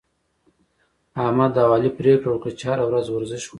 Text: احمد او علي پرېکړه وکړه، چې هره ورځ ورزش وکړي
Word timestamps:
احمد 1.23 1.53
او 1.63 1.69
علي 1.77 1.89
پرېکړه 1.99 2.29
وکړه، 2.31 2.51
چې 2.59 2.65
هره 2.69 2.83
ورځ 2.87 3.05
ورزش 3.09 3.43
وکړي 3.43 3.49